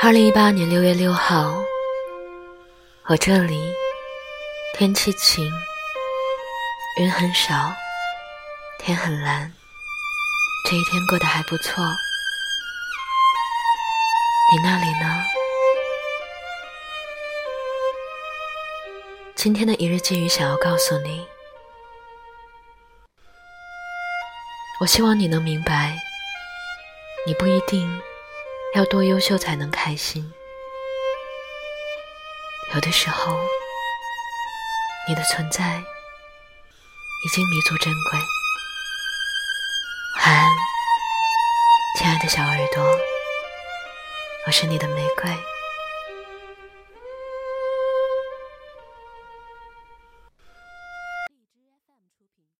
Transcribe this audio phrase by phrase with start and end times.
[0.00, 1.52] 二零一八年六月六号，
[3.06, 3.74] 我这里
[4.74, 5.52] 天气晴，
[7.00, 7.74] 云很少，
[8.78, 9.52] 天很蓝，
[10.64, 11.84] 这一天过得还不错。
[14.52, 15.24] 你那里呢？
[19.34, 21.26] 今天的一日寄语想要告诉你，
[24.80, 25.98] 我希望你能明白，
[27.26, 28.00] 你不一定。
[28.74, 30.30] 要多优秀才能开心？
[32.74, 33.38] 有的时候，
[35.08, 35.82] 你的存在
[37.24, 38.20] 已经弥足珍贵。
[40.16, 40.50] 晚安，
[41.96, 42.84] 亲爱的小耳朵，
[44.46, 45.57] 我是你的玫瑰。